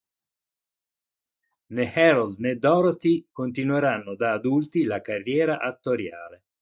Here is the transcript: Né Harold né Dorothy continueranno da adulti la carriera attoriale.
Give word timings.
Né 1.75 1.85
Harold 1.95 2.39
né 2.39 2.55
Dorothy 2.55 3.15
continueranno 3.39 4.15
da 4.17 4.31
adulti 4.33 4.83
la 4.83 4.99
carriera 4.99 5.59
attoriale. 5.61 6.43